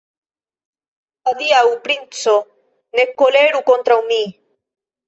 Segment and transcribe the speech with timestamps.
[1.33, 2.35] Adiaŭ, princo,
[2.99, 4.25] ne koleru kontraŭ mi!